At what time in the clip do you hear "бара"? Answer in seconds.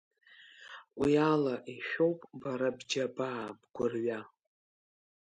2.41-2.69